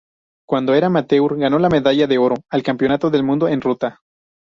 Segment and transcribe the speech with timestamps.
[0.47, 4.01] Cuando era amateur ganó la medalla de oro al Campeonato del Mundo en ruta